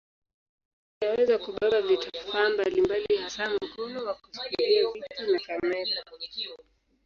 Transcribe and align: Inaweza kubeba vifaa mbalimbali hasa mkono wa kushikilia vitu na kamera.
Inaweza 1.01 1.37
kubeba 1.37 1.81
vifaa 1.81 2.49
mbalimbali 2.49 3.17
hasa 3.23 3.49
mkono 3.49 4.05
wa 4.05 4.13
kushikilia 4.13 4.83
vitu 4.93 5.31
na 5.31 5.39
kamera. 5.39 6.03